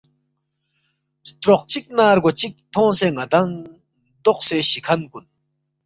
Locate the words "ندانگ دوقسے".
3.17-4.57